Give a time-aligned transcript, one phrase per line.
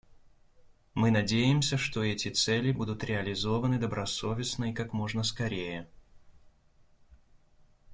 [0.95, 5.91] Мы надеемся, что эти цели будут реализованы добросовестно и как можно скорее.